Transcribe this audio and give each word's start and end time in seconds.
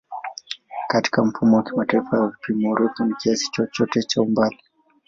Katika 0.87 1.25
Mfumo 1.25 1.57
wa 1.57 1.63
Kimataifa 1.63 2.19
wa 2.19 2.27
Vipimo, 2.29 2.71
urefu 2.71 3.05
ni 3.05 3.13
kiasi 3.15 3.49
chochote 3.51 4.03
cha 4.03 4.21
umbali. 4.21 4.59